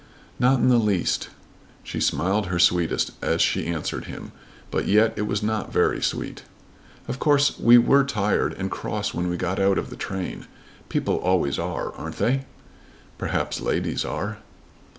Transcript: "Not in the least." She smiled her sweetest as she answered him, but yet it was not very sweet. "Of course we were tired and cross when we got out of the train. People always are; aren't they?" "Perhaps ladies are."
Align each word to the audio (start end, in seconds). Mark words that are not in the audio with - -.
"Not 0.39 0.57
in 0.59 0.69
the 0.69 0.79
least." 0.79 1.29
She 1.83 1.99
smiled 1.99 2.47
her 2.47 2.57
sweetest 2.57 3.11
as 3.21 3.39
she 3.39 3.67
answered 3.67 4.05
him, 4.05 4.31
but 4.71 4.87
yet 4.87 5.13
it 5.15 5.27
was 5.27 5.43
not 5.43 5.71
very 5.71 6.01
sweet. 6.01 6.41
"Of 7.07 7.19
course 7.19 7.59
we 7.59 7.77
were 7.77 8.03
tired 8.03 8.53
and 8.53 8.71
cross 8.71 9.13
when 9.13 9.29
we 9.29 9.37
got 9.37 9.59
out 9.59 9.77
of 9.77 9.91
the 9.91 9.95
train. 9.95 10.47
People 10.89 11.17
always 11.17 11.59
are; 11.59 11.91
aren't 11.93 12.17
they?" 12.17 12.45
"Perhaps 13.19 13.61
ladies 13.61 14.03
are." 14.03 14.39